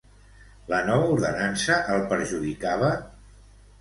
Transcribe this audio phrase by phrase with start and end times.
[0.71, 2.91] La nova ordenança el perjudicava?